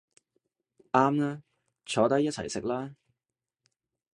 [0.93, 1.43] 啱吖，
[1.85, 2.95] 坐低一齊食啦